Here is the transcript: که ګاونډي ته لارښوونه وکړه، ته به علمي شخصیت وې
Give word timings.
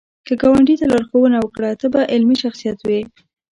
که 0.25 0.33
ګاونډي 0.41 0.75
ته 0.79 0.85
لارښوونه 0.91 1.37
وکړه، 1.41 1.69
ته 1.81 1.85
به 1.93 2.01
علمي 2.13 2.37
شخصیت 2.43 2.79
وې 2.87 3.01